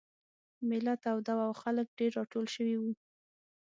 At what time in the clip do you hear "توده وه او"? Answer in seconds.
1.03-1.53